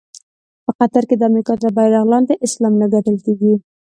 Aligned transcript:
په 0.65 0.71
قطر 0.79 1.03
کې 1.09 1.15
د 1.17 1.23
امریکا 1.29 1.53
تر 1.61 1.69
بېرغ 1.77 2.03
لاندې 2.13 2.33
اسلام 2.45 2.73
نه 2.81 2.87
ګټل 2.93 3.17
کېږي. 3.25 3.53